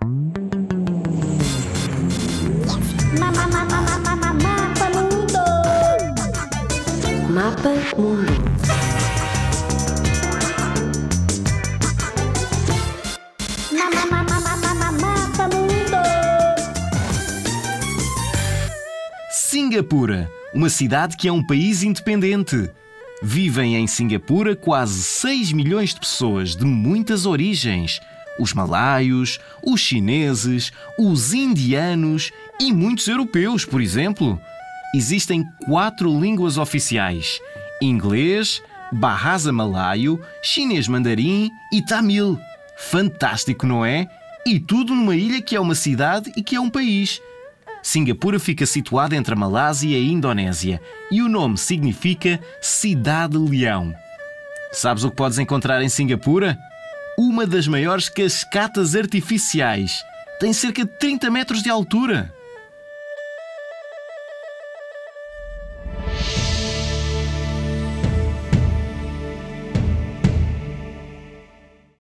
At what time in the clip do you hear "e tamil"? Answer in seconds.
41.72-42.38